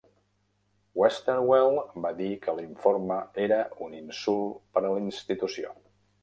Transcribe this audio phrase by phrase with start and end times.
[1.01, 5.73] Westerwelle va dir que l"informe era un insult per a la institució.